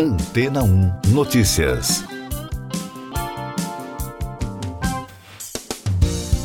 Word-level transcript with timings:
Antena 0.00 0.62
1 0.62 0.92
Notícias. 1.08 2.04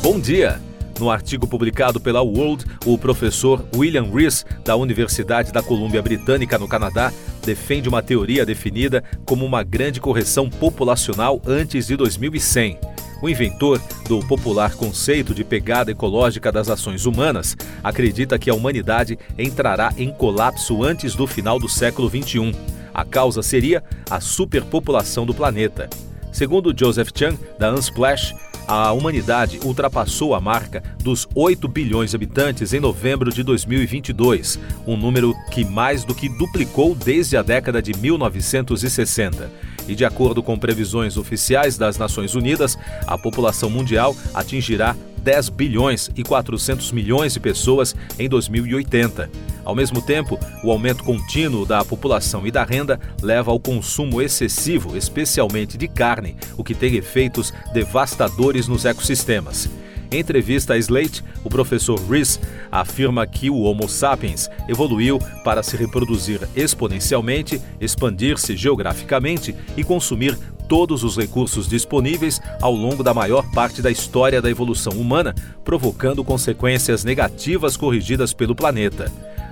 Bom 0.02 0.18
dia! 0.18 0.60
No 0.98 1.08
artigo 1.08 1.46
publicado 1.46 2.00
pela 2.00 2.20
World, 2.20 2.64
o 2.84 2.98
professor 2.98 3.64
William 3.72 4.10
Rees, 4.12 4.44
da 4.64 4.74
Universidade 4.74 5.52
da 5.52 5.62
Colômbia 5.62 6.02
Britânica, 6.02 6.58
no 6.58 6.66
Canadá, 6.66 7.12
defende 7.44 7.88
uma 7.88 8.02
teoria 8.02 8.44
definida 8.44 9.04
como 9.24 9.46
uma 9.46 9.62
grande 9.62 10.00
correção 10.00 10.50
populacional 10.50 11.40
antes 11.46 11.86
de 11.86 11.96
2100. 11.96 12.80
O 13.22 13.28
inventor 13.28 13.80
do 14.08 14.18
popular 14.26 14.74
conceito 14.74 15.32
de 15.32 15.44
pegada 15.44 15.92
ecológica 15.92 16.50
das 16.50 16.68
ações 16.68 17.06
humanas 17.06 17.56
acredita 17.84 18.36
que 18.36 18.50
a 18.50 18.54
humanidade 18.54 19.16
entrará 19.38 19.94
em 19.96 20.12
colapso 20.12 20.82
antes 20.82 21.14
do 21.14 21.24
final 21.24 21.60
do 21.60 21.68
século 21.68 22.10
XXI. 22.10 22.73
A 22.94 23.04
causa 23.04 23.42
seria 23.42 23.82
a 24.08 24.20
superpopulação 24.20 25.26
do 25.26 25.34
planeta. 25.34 25.90
Segundo 26.32 26.74
Joseph 26.76 27.10
Chang, 27.14 27.38
da 27.58 27.72
Unsplash, 27.72 28.34
a 28.66 28.92
humanidade 28.92 29.60
ultrapassou 29.62 30.34
a 30.34 30.40
marca 30.40 30.82
dos 31.02 31.28
8 31.34 31.68
bilhões 31.68 32.10
de 32.10 32.16
habitantes 32.16 32.72
em 32.72 32.80
novembro 32.80 33.30
de 33.30 33.42
2022, 33.42 34.58
um 34.86 34.96
número 34.96 35.34
que 35.50 35.64
mais 35.64 36.04
do 36.04 36.14
que 36.14 36.28
duplicou 36.28 36.94
desde 36.94 37.36
a 37.36 37.42
década 37.42 37.82
de 37.82 37.92
1960. 37.94 39.50
E 39.86 39.94
de 39.94 40.04
acordo 40.04 40.42
com 40.42 40.58
previsões 40.58 41.18
oficiais 41.18 41.76
das 41.76 41.98
Nações 41.98 42.34
Unidas, 42.34 42.78
a 43.06 43.18
população 43.18 43.68
mundial 43.68 44.16
atingirá 44.32 44.96
10 45.24 45.48
bilhões 45.48 46.10
e 46.14 46.22
400 46.22 46.92
milhões 46.92 47.32
de 47.32 47.40
pessoas 47.40 47.96
em 48.18 48.28
2080. 48.28 49.30
Ao 49.64 49.74
mesmo 49.74 50.02
tempo, 50.02 50.38
o 50.62 50.70
aumento 50.70 51.02
contínuo 51.02 51.64
da 51.64 51.82
população 51.82 52.46
e 52.46 52.50
da 52.50 52.62
renda 52.62 53.00
leva 53.22 53.50
ao 53.50 53.58
consumo 53.58 54.20
excessivo, 54.20 54.96
especialmente 54.96 55.78
de 55.78 55.88
carne, 55.88 56.36
o 56.56 56.62
que 56.62 56.74
tem 56.74 56.96
efeitos 56.96 57.52
devastadores 57.72 58.68
nos 58.68 58.84
ecossistemas. 58.84 59.70
Em 60.14 60.20
entrevista 60.20 60.74
a 60.74 60.78
Slate, 60.78 61.24
o 61.42 61.50
professor 61.50 61.98
Rees 62.08 62.38
afirma 62.70 63.26
que 63.26 63.50
o 63.50 63.62
Homo 63.62 63.88
sapiens 63.88 64.48
evoluiu 64.68 65.18
para 65.42 65.60
se 65.60 65.76
reproduzir 65.76 66.48
exponencialmente, 66.54 67.60
expandir-se 67.80 68.56
geograficamente 68.56 69.56
e 69.76 69.82
consumir 69.82 70.38
todos 70.68 71.02
os 71.02 71.16
recursos 71.16 71.66
disponíveis 71.66 72.40
ao 72.60 72.72
longo 72.72 73.02
da 73.02 73.12
maior 73.12 73.44
parte 73.50 73.82
da 73.82 73.90
história 73.90 74.40
da 74.40 74.48
evolução 74.48 74.92
humana, 74.92 75.34
provocando 75.64 76.22
consequências 76.22 77.02
negativas 77.02 77.76
corrigidas 77.76 78.32
pelo 78.32 78.54
planeta. 78.54 79.10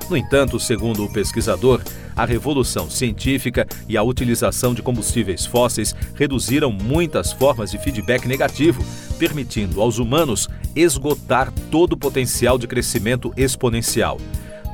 No 0.09 0.17
entanto, 0.17 0.61
segundo 0.61 1.05
o 1.05 1.13
pesquisador, 1.13 1.81
a 2.15 2.25
revolução 2.25 2.89
científica 2.89 3.67
e 3.89 3.97
a 3.97 4.03
utilização 4.03 4.75
de 4.75 4.83
combustíveis 4.83 5.45
fósseis 5.45 5.93
reduziram 6.15 6.71
muitas 6.71 7.33
formas 7.33 7.73
de 7.73 7.79
feedback 7.79 8.29
negativo, 8.29 8.85
permitindo 9.23 9.81
aos 9.81 9.99
humanos 9.99 10.49
esgotar 10.75 11.53
todo 11.71 11.93
o 11.93 11.97
potencial 11.97 12.59
de 12.59 12.67
crescimento 12.67 13.33
exponencial. 13.37 14.19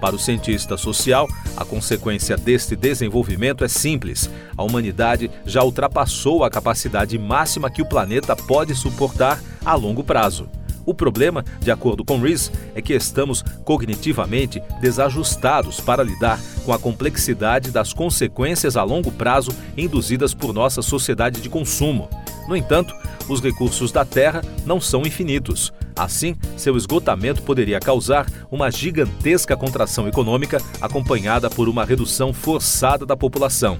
Para 0.01 0.17
o 0.17 0.19
cientista 0.19 0.75
social, 0.79 1.29
a 1.55 1.67
consequência 1.67 2.35
deste 2.35 2.75
desenvolvimento 2.75 3.63
é 3.63 3.69
simples: 3.69 4.31
a 4.57 4.63
humanidade 4.63 5.31
já 5.45 5.63
ultrapassou 5.63 6.45
a 6.45 6.51
capacidade 6.51 7.19
máxima 7.19 7.71
que 7.71 7.83
o 7.83 7.87
planeta 7.87 8.35
pode 8.35 8.75
suportar 8.75 9.39
a 9.67 9.75
longo 9.75 10.03
prazo. 10.03 10.49
O 10.87 10.95
problema, 10.95 11.45
de 11.61 11.71
acordo 11.71 12.03
com 12.03 12.19
Rees, 12.19 12.51
é 12.75 12.81
que 12.81 12.95
estamos 12.95 13.43
cognitivamente 13.67 14.63
desajustados 14.81 15.79
para 15.79 16.03
lidar 16.03 16.41
com 16.65 16.73
a 16.73 16.79
complexidade 16.79 17.71
das 17.71 17.93
consequências 17.93 18.79
a 18.79 18.83
longo 18.83 19.13
prazo 19.13 19.51
induzidas 19.77 20.33
por 20.33 20.55
nossa 20.55 20.81
sociedade 20.81 21.43
de 21.43 21.51
consumo. 21.51 22.09
No 22.49 22.57
entanto, 22.57 22.95
os 23.29 23.41
recursos 23.41 23.93
da 23.93 24.05
Terra 24.05 24.43
não 24.65 24.81
são 24.81 25.03
infinitos. 25.03 25.73
Assim, 25.97 26.37
seu 26.57 26.77
esgotamento 26.77 27.43
poderia 27.43 27.81
causar 27.81 28.27
uma 28.51 28.71
gigantesca 28.71 29.57
contração 29.57 30.07
econômica 30.07 30.63
acompanhada 30.81 31.51
por 31.51 31.69
uma 31.69 31.85
redução 31.85 32.33
forçada 32.33 33.05
da 33.05 33.17
população. 33.17 33.79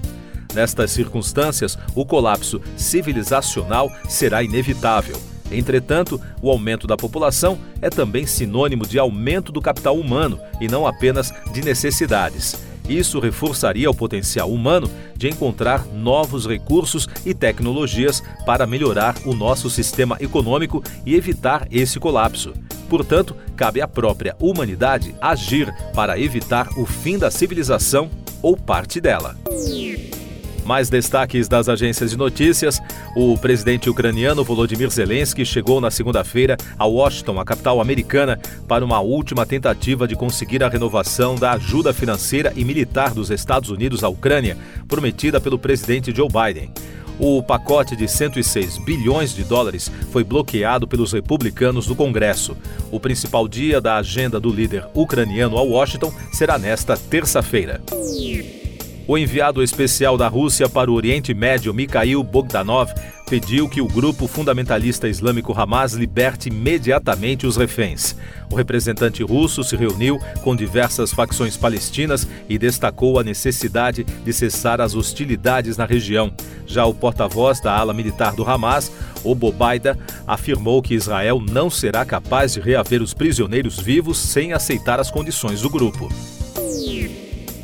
Nestas 0.53 0.91
circunstâncias, 0.91 1.77
o 1.95 2.05
colapso 2.05 2.61
civilizacional 2.75 3.91
será 4.07 4.43
inevitável. 4.43 5.19
Entretanto, 5.51 6.21
o 6.41 6.49
aumento 6.49 6.85
da 6.85 6.95
população 6.95 7.57
é 7.81 7.89
também 7.89 8.25
sinônimo 8.25 8.85
de 8.85 8.99
aumento 8.99 9.51
do 9.51 9.61
capital 9.61 9.97
humano 9.97 10.39
e 10.59 10.67
não 10.67 10.85
apenas 10.85 11.33
de 11.51 11.61
necessidades. 11.61 12.68
Isso 12.89 13.19
reforçaria 13.19 13.89
o 13.89 13.93
potencial 13.93 14.51
humano 14.51 14.89
de 15.15 15.29
encontrar 15.29 15.85
novos 15.85 16.47
recursos 16.47 17.07
e 17.23 17.35
tecnologias 17.35 18.23
para 18.45 18.65
melhorar 18.65 19.15
o 19.25 19.35
nosso 19.35 19.69
sistema 19.69 20.17
econômico 20.19 20.83
e 21.05 21.13
evitar 21.13 21.67
esse 21.71 21.99
colapso. 21.99 22.53
Portanto, 22.89 23.35
cabe 23.55 23.79
à 23.79 23.87
própria 23.87 24.35
humanidade 24.39 25.13
agir 25.21 25.71
para 25.93 26.19
evitar 26.19 26.67
o 26.75 26.85
fim 26.87 27.19
da 27.19 27.29
civilização 27.29 28.09
ou 28.41 28.57
parte 28.57 28.99
dela. 28.99 29.37
Mais 30.65 30.89
destaques 30.89 31.47
das 31.47 31.69
agências 31.69 32.11
de 32.11 32.17
notícias: 32.17 32.81
o 33.15 33.37
presidente 33.37 33.89
ucraniano 33.89 34.43
Volodymyr 34.43 34.89
Zelensky 34.89 35.45
chegou 35.45 35.81
na 35.81 35.89
segunda-feira 35.89 36.57
a 36.77 36.85
Washington, 36.85 37.39
a 37.39 37.45
capital 37.45 37.81
americana, 37.81 38.39
para 38.67 38.85
uma 38.85 38.99
última 38.99 39.45
tentativa 39.45 40.07
de 40.07 40.15
conseguir 40.15 40.63
a 40.63 40.69
renovação 40.69 41.35
da 41.35 41.53
ajuda 41.53 41.93
financeira 41.93 42.53
e 42.55 42.63
militar 42.63 43.13
dos 43.13 43.29
Estados 43.29 43.69
Unidos 43.69 44.03
à 44.03 44.09
Ucrânia, 44.09 44.57
prometida 44.87 45.41
pelo 45.41 45.57
presidente 45.57 46.15
Joe 46.15 46.27
Biden. 46.27 46.71
O 47.19 47.43
pacote 47.43 47.97
de 47.97 48.07
106 48.07 48.77
bilhões 48.77 49.35
de 49.35 49.43
dólares 49.43 49.91
foi 50.09 50.23
bloqueado 50.23 50.87
pelos 50.87 51.11
republicanos 51.11 51.85
do 51.85 51.93
Congresso. 51.93 52.55
O 52.89 52.99
principal 52.99 53.45
dia 53.45 53.81
da 53.81 53.97
agenda 53.97 54.39
do 54.39 54.49
líder 54.49 54.87
ucraniano 54.93 55.57
a 55.57 55.61
Washington 55.61 56.13
será 56.31 56.57
nesta 56.57 56.95
terça-feira. 56.95 57.81
O 59.09 59.17
enviado 59.17 59.63
especial 59.63 60.15
da 60.19 60.27
Rússia 60.27 60.69
para 60.69 60.91
o 60.91 60.93
Oriente 60.93 61.33
Médio, 61.33 61.73
Mikhail 61.73 62.21
Bogdanov, 62.21 62.93
pediu 63.27 63.67
que 63.67 63.81
o 63.81 63.87
grupo 63.87 64.27
fundamentalista 64.27 65.09
islâmico 65.09 65.51
Hamas 65.59 65.93
liberte 65.93 66.49
imediatamente 66.49 67.47
os 67.47 67.57
reféns. 67.57 68.15
O 68.51 68.55
representante 68.55 69.23
russo 69.23 69.63
se 69.63 69.75
reuniu 69.75 70.19
com 70.43 70.55
diversas 70.55 71.11
facções 71.11 71.57
palestinas 71.57 72.27
e 72.47 72.59
destacou 72.59 73.17
a 73.17 73.23
necessidade 73.23 74.03
de 74.03 74.31
cessar 74.31 74.79
as 74.79 74.93
hostilidades 74.93 75.75
na 75.75 75.85
região. 75.85 76.31
Já 76.67 76.85
o 76.85 76.93
porta-voz 76.93 77.59
da 77.59 77.75
ala 77.75 77.95
militar 77.95 78.35
do 78.35 78.47
Hamas, 78.47 78.91
Obobaida, 79.23 79.97
afirmou 80.27 80.83
que 80.83 80.93
Israel 80.93 81.41
não 81.41 81.67
será 81.71 82.05
capaz 82.05 82.53
de 82.53 82.59
reaver 82.59 83.01
os 83.01 83.15
prisioneiros 83.15 83.79
vivos 83.79 84.19
sem 84.19 84.53
aceitar 84.53 84.99
as 84.99 85.09
condições 85.09 85.63
do 85.63 85.69
grupo 85.71 86.11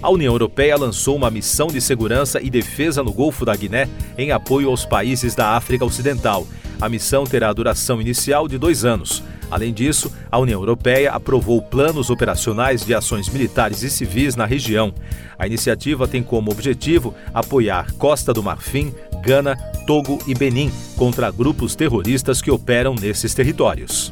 a 0.05 0.09
União 0.09 0.35
Europeia 0.35 0.77
lançou 0.77 1.15
uma 1.15 1.31
missão 1.31 1.65
de 1.65 1.81
segurança 1.81 2.39
e 2.39 2.47
defesa 2.47 3.01
no 3.01 3.11
Golfo 3.11 3.43
da 3.43 3.55
Guiné 3.55 3.89
em 4.15 4.31
apoio 4.31 4.69
aos 4.69 4.85
países 4.85 5.33
da 5.33 5.57
África 5.57 5.83
Ocidental. 5.83 6.47
A 6.79 6.87
missão 6.87 7.23
terá 7.23 7.51
duração 7.51 7.99
inicial 7.99 8.47
de 8.47 8.59
dois 8.59 8.85
anos. 8.85 9.23
Além 9.49 9.73
disso, 9.73 10.11
a 10.31 10.37
União 10.37 10.61
Europeia 10.61 11.11
aprovou 11.11 11.59
planos 11.59 12.11
operacionais 12.11 12.85
de 12.85 12.93
ações 12.93 13.27
militares 13.29 13.81
e 13.81 13.89
civis 13.89 14.35
na 14.35 14.45
região. 14.45 14.93
A 15.39 15.47
iniciativa 15.47 16.07
tem 16.07 16.21
como 16.21 16.51
objetivo 16.51 17.15
apoiar 17.33 17.91
Costa 17.93 18.31
do 18.31 18.43
Marfim, 18.43 18.93
Gana, 19.23 19.55
Togo 19.87 20.19
e 20.27 20.35
Benin 20.35 20.71
contra 20.95 21.31
grupos 21.31 21.75
terroristas 21.75 22.43
que 22.43 22.51
operam 22.51 22.93
nesses 22.93 23.33
territórios. 23.33 24.11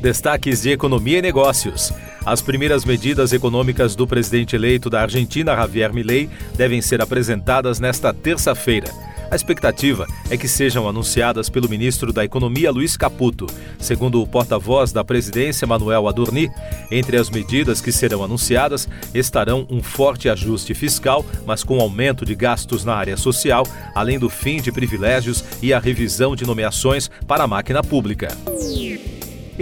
Destaques 0.00 0.62
de 0.62 0.70
economia 0.70 1.18
e 1.18 1.22
negócios. 1.22 1.92
As 2.24 2.40
primeiras 2.40 2.84
medidas 2.84 3.32
econômicas 3.32 3.96
do 3.96 4.06
presidente 4.06 4.54
eleito 4.54 4.88
da 4.88 5.02
Argentina, 5.02 5.56
Javier 5.56 5.92
Milei, 5.92 6.30
devem 6.54 6.80
ser 6.80 7.00
apresentadas 7.02 7.80
nesta 7.80 8.14
terça-feira. 8.14 8.92
A 9.28 9.34
expectativa 9.34 10.06
é 10.30 10.36
que 10.36 10.46
sejam 10.46 10.86
anunciadas 10.86 11.48
pelo 11.48 11.68
ministro 11.68 12.12
da 12.12 12.22
Economia, 12.22 12.70
Luiz 12.70 12.96
Caputo. 12.96 13.46
Segundo 13.78 14.22
o 14.22 14.26
porta-voz 14.26 14.92
da 14.92 15.02
presidência, 15.02 15.66
Manuel 15.66 16.06
Adorni, 16.06 16.50
entre 16.90 17.16
as 17.16 17.28
medidas 17.28 17.80
que 17.80 17.90
serão 17.90 18.22
anunciadas 18.22 18.86
estarão 19.14 19.66
um 19.70 19.82
forte 19.82 20.28
ajuste 20.28 20.74
fiscal, 20.74 21.24
mas 21.46 21.64
com 21.64 21.80
aumento 21.80 22.26
de 22.26 22.34
gastos 22.34 22.84
na 22.84 22.94
área 22.94 23.16
social, 23.16 23.66
além 23.94 24.18
do 24.18 24.28
fim 24.28 24.60
de 24.60 24.70
privilégios 24.70 25.42
e 25.62 25.72
a 25.72 25.80
revisão 25.80 26.36
de 26.36 26.44
nomeações 26.44 27.10
para 27.26 27.42
a 27.42 27.48
máquina 27.48 27.82
pública. 27.82 28.28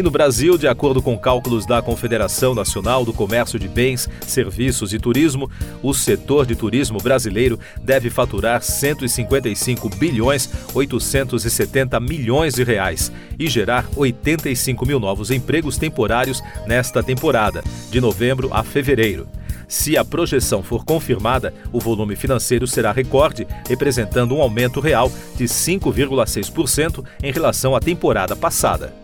E 0.00 0.02
no 0.02 0.10
Brasil, 0.10 0.56
de 0.56 0.66
acordo 0.66 1.02
com 1.02 1.18
cálculos 1.18 1.66
da 1.66 1.82
Confederação 1.82 2.54
Nacional 2.54 3.04
do 3.04 3.12
Comércio 3.12 3.58
de 3.58 3.68
Bens, 3.68 4.08
Serviços 4.26 4.94
e 4.94 4.98
Turismo, 4.98 5.50
o 5.82 5.92
setor 5.92 6.46
de 6.46 6.56
turismo 6.56 6.96
brasileiro 6.96 7.60
deve 7.82 8.08
faturar 8.08 8.62
155 8.62 9.90
bilhões 9.90 10.48
870 10.72 12.00
milhões 12.00 12.54
de 12.54 12.64
reais 12.64 13.12
e 13.38 13.46
gerar 13.46 13.86
85 13.94 14.86
mil 14.86 14.98
novos 14.98 15.30
empregos 15.30 15.76
temporários 15.76 16.42
nesta 16.66 17.02
temporada, 17.02 17.62
de 17.90 18.00
novembro 18.00 18.48
a 18.54 18.64
fevereiro. 18.64 19.28
Se 19.68 19.98
a 19.98 20.04
projeção 20.04 20.62
for 20.62 20.82
confirmada, 20.82 21.52
o 21.70 21.78
volume 21.78 22.16
financeiro 22.16 22.66
será 22.66 22.90
recorde, 22.90 23.46
representando 23.68 24.34
um 24.34 24.40
aumento 24.40 24.80
real 24.80 25.12
de 25.36 25.44
5,6% 25.44 27.04
em 27.22 27.30
relação 27.30 27.76
à 27.76 27.80
temporada 27.80 28.34
passada. 28.34 28.94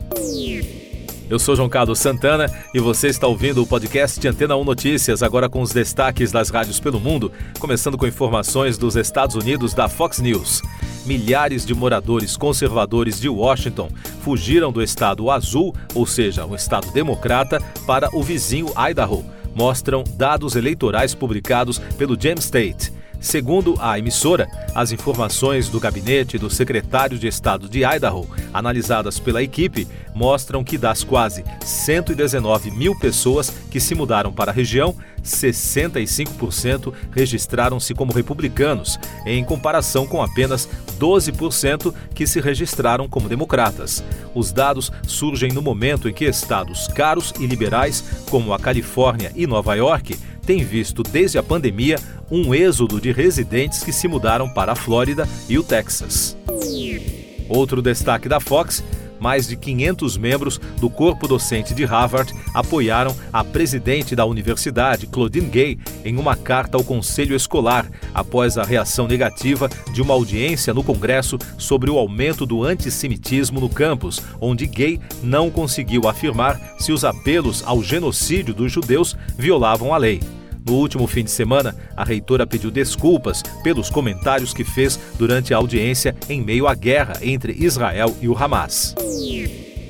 Eu 1.29 1.41
sou 1.41 1.57
João 1.57 1.69
Carlos 1.69 1.99
Santana 1.99 2.49
e 2.73 2.79
você 2.79 3.09
está 3.09 3.27
ouvindo 3.27 3.61
o 3.61 3.67
podcast 3.67 4.27
Antena 4.29 4.55
1 4.55 4.65
Notícias, 4.65 5.25
agora 5.25 5.49
com 5.49 5.61
os 5.61 5.73
destaques 5.73 6.31
das 6.31 6.51
rádios 6.51 6.79
pelo 6.79 7.01
mundo, 7.01 7.33
começando 7.59 7.99
com 7.99 8.07
informações 8.07 8.79
dos 8.79 8.95
Estados 8.95 9.35
Unidos 9.35 9.75
da 9.75 9.89
Fox 9.89 10.21
News. 10.21 10.63
Milhares 11.05 11.67
de 11.67 11.75
moradores 11.75 12.37
conservadores 12.37 13.21
de 13.21 13.29
Washington 13.29 13.89
fugiram 14.21 14.71
do 14.71 14.81
estado 14.81 15.29
azul, 15.29 15.75
ou 15.97 16.07
seja, 16.07 16.47
um 16.47 16.55
estado 16.55 16.93
democrata, 16.93 17.61
para 17.85 18.09
o 18.17 18.23
vizinho 18.23 18.73
Idaho, 18.79 19.25
mostram 19.53 20.05
dados 20.17 20.55
eleitorais 20.55 21.13
publicados 21.13 21.81
pelo 21.99 22.17
James 22.21 22.45
State. 22.45 22.96
Segundo 23.21 23.75
a 23.81 23.99
emissora, 23.99 24.49
as 24.75 24.93
informações 24.93 25.69
do 25.69 25.81
gabinete 25.81 26.39
do 26.39 26.51
secretário 26.51 27.19
de 27.19 27.27
Estado 27.27 27.69
de 27.69 27.85
Idaho, 27.85 28.29
analisadas 28.53 29.19
pela 29.19 29.43
equipe, 29.43 29.89
mostram 30.15 30.63
que 30.63 30.79
das 30.79 31.03
quase 31.03 31.45
119 31.65 32.71
mil 32.71 32.99
pessoas 32.99 33.51
que 33.71 33.81
se 33.81 33.95
mudaram 33.95 34.33
para 34.33 34.51
a 34.51 34.55
região, 34.55 34.95
65% 35.23 36.93
registraram-se 37.11 37.95
como 37.95 38.13
republicanos, 38.13 38.99
em 39.27 39.45
comparação 39.45 40.07
com 40.07 40.23
apenas 40.23 40.69
12% 40.99 41.93
que 42.15 42.27
se 42.27 42.41
registraram 42.41 43.09
como 43.09 43.29
democratas. 43.29 44.05
Os 44.35 44.53
dados 44.53 44.93
surgem 45.07 45.53
no 45.53 45.63
momento 45.63 46.09
em 46.09 46.13
que 46.13 46.25
estados 46.25 46.87
caros 46.89 47.33
e 47.41 47.47
liberais, 47.47 48.05
como 48.31 48.53
a 48.53 48.59
Califórnia 48.59 49.33
e 49.35 49.47
Nova 49.47 49.75
York, 49.75 50.17
têm 50.47 50.63
visto 50.63 51.03
desde 51.03 51.39
a 51.39 51.43
pandemia 51.43 51.99
um 52.31 52.55
êxodo 52.55 53.01
de 53.01 53.13
residentes 53.13 53.83
que 53.83 53.93
se 53.93 54.09
mudaram 54.09 54.49
para 54.49 54.73
a 54.73 54.77
Flórida 54.77 55.29
e 55.49 55.59
o 55.59 55.63
Texas. 55.63 56.37
Outro 57.49 57.81
destaque 57.81 58.29
da 58.29 58.41
Fox 58.41 58.83
mais 59.19 59.47
de 59.47 59.57
500 59.57 60.17
membros 60.17 60.61
do 60.81 60.91
corpo 60.91 61.27
docente 61.27 61.75
de 61.75 61.85
Harvard 61.85 62.35
apoiaram 62.55 63.15
a 63.33 63.43
presidente 63.43 64.15
da 64.15 64.25
universidade, 64.25 65.07
Claudine 65.07 65.49
Gay, 65.49 65.79
em 66.05 66.17
uma 66.17 66.37
carta 66.37 66.77
ao 66.77 66.85
conselho 66.85 67.35
escolar, 67.35 67.87
após 68.15 68.59
a 68.59 68.63
reação 68.63 69.07
negativa 69.07 69.69
de 69.93 70.03
uma 70.03 70.15
audiência 70.15 70.75
no 70.75 70.85
Congresso 70.85 71.39
sobre 71.59 71.91
o 71.91 71.99
aumento 71.99 72.47
do 72.47 72.63
antissemitismo 72.63 73.61
no 73.61 73.69
campus, 73.69 74.23
onde 74.41 74.67
Gay 74.67 75.01
não 75.23 75.51
conseguiu 75.51 76.09
afirmar 76.09 76.61
se 76.79 76.93
os 76.93 77.05
apelos 77.05 77.63
ao 77.65 77.83
genocídio 77.83 78.55
dos 78.55 78.73
judeus 78.73 79.17
violavam 79.37 79.93
a 79.93 79.97
lei. 79.97 80.21
No 80.67 80.75
último 80.75 81.07
fim 81.07 81.23
de 81.23 81.31
semana, 81.31 81.77
a 81.97 82.03
reitora 82.03 82.45
pediu 82.45 82.73
desculpas 82.73 83.41
pelos 83.63 83.89
comentários 83.89 84.53
que 84.53 84.65
fez 84.65 84.99
durante 85.17 85.55
a 85.55 85.59
audiência 85.59 86.17
em 86.29 86.43
meio 86.43 86.67
à 86.67 86.75
guerra 86.75 87.19
entre 87.23 87.53
Israel 87.53 88.13
e 88.21 88.29
o 88.29 88.37
Hamas. 88.37 88.93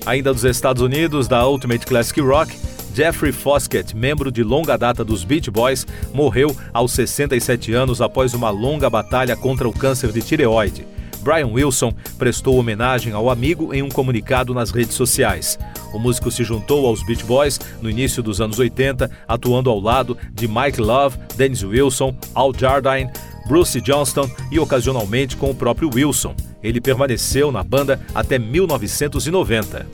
Ainda 0.05 0.35
dos 0.35 0.45
Estados 0.45 0.83
Unidos, 0.83 1.27
da 1.27 1.49
Ultimate 1.49 1.87
Classic 1.87 2.21
Rock, 2.21 2.55
Jeffrey 2.95 3.33
Foskett, 3.33 3.97
membro 3.97 4.31
de 4.31 4.43
longa 4.43 4.77
data 4.77 5.03
dos 5.03 5.25
Beach 5.25 5.51
Boys, 5.51 5.87
morreu 6.13 6.55
aos 6.75 6.93
67 6.93 7.73
anos 7.73 8.03
após 8.03 8.35
uma 8.35 8.51
longa 8.51 8.91
batalha 8.91 9.35
contra 9.35 9.67
o 9.67 9.73
câncer 9.73 10.13
de 10.13 10.21
tireoide. 10.21 10.87
Brian 11.23 11.49
Wilson 11.49 11.93
prestou 12.19 12.57
homenagem 12.57 13.15
ao 13.15 13.31
amigo 13.31 13.75
em 13.75 13.83
um 13.83 13.89
comunicado 13.89 14.53
nas 14.53 14.71
redes 14.71 14.95
sociais. 14.95 15.59
O 15.93 15.99
músico 15.99 16.31
se 16.31 16.45
juntou 16.45 16.87
aos 16.87 17.05
Beach 17.05 17.25
Boys 17.25 17.61
no 17.81 17.89
início 17.89 18.23
dos 18.23 18.41
anos 18.41 18.59
80, 18.59 19.11
atuando 19.27 19.71
ao 19.71 19.81
lado 19.81 20.17
de 20.33 20.47
Mike 20.47 20.81
Love, 20.81 21.19
Dennis 21.37 21.63
Wilson, 21.63 22.15
Al 22.35 22.53
Jardine, 22.57 23.11
Bruce 23.47 23.81
Johnston 23.81 24.29
e 24.51 24.59
ocasionalmente 24.59 25.37
com 25.37 25.51
o 25.51 25.55
próprio 25.55 25.91
Wilson. 25.93 26.35
Ele 26.63 26.81
permaneceu 26.81 27.53
na 27.53 27.63
banda 27.63 28.01
até 28.15 28.39
1990. 28.39 29.87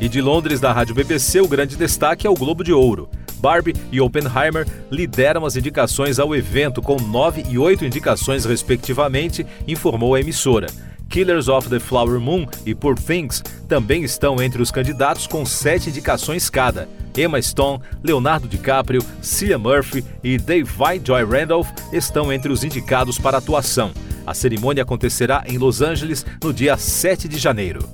E 0.00 0.08
de 0.08 0.20
Londres, 0.20 0.60
da 0.60 0.72
Rádio 0.72 0.94
BBC, 0.94 1.40
o 1.40 1.48
grande 1.48 1.76
destaque 1.76 2.26
é 2.26 2.30
o 2.30 2.34
Globo 2.34 2.62
de 2.62 2.72
Ouro. 2.72 3.08
Barbie 3.38 3.74
e 3.92 4.00
Oppenheimer 4.00 4.66
lideram 4.90 5.44
as 5.44 5.56
indicações 5.56 6.18
ao 6.18 6.34
evento, 6.34 6.82
com 6.82 6.96
nove 6.96 7.44
e 7.48 7.58
oito 7.58 7.84
indicações, 7.84 8.44
respectivamente, 8.44 9.46
informou 9.66 10.14
a 10.14 10.20
emissora. 10.20 10.68
Killers 11.08 11.48
of 11.48 11.68
the 11.68 11.80
Flower 11.80 12.20
Moon 12.20 12.46
e 12.66 12.74
Poor 12.74 12.94
Things 12.94 13.42
também 13.66 14.04
estão 14.04 14.42
entre 14.42 14.60
os 14.60 14.70
candidatos 14.70 15.26
com 15.26 15.44
sete 15.44 15.90
indicações 15.90 16.50
cada. 16.50 16.88
Emma 17.16 17.40
Stone, 17.42 17.82
Leonardo 18.02 18.46
DiCaprio, 18.46 19.04
Cillian 19.20 19.58
Murphy 19.58 20.04
e 20.22 20.38
Davy 20.38 21.00
Joy 21.04 21.24
Randolph 21.24 21.68
estão 21.92 22.32
entre 22.32 22.52
os 22.52 22.62
indicados 22.62 23.18
para 23.18 23.38
atuação. 23.38 23.92
A 24.26 24.34
cerimônia 24.34 24.82
acontecerá 24.82 25.42
em 25.46 25.58
Los 25.58 25.80
Angeles 25.80 26.24
no 26.42 26.52
dia 26.52 26.76
7 26.76 27.26
de 27.26 27.38
janeiro. 27.38 27.88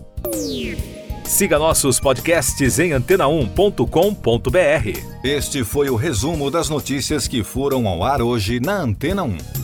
Siga 1.24 1.58
nossos 1.58 1.98
podcasts 1.98 2.78
em 2.78 2.90
antena1.com.br. 2.90 5.14
Este 5.24 5.64
foi 5.64 5.88
o 5.88 5.96
resumo 5.96 6.50
das 6.50 6.68
notícias 6.68 7.26
que 7.26 7.42
foram 7.42 7.88
ao 7.88 8.04
ar 8.04 8.20
hoje 8.20 8.60
na 8.60 8.76
Antena 8.76 9.22
1. 9.22 9.63